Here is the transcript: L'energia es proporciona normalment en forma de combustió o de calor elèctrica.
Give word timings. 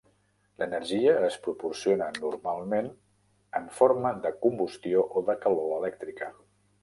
L'energia 0.61 1.11
es 1.25 1.35
proporciona 1.47 2.07
normalment 2.15 2.89
en 3.61 3.69
forma 3.81 4.15
de 4.23 4.33
combustió 4.47 5.03
o 5.21 5.23
de 5.31 5.39
calor 5.47 5.77
elèctrica. 5.77 6.31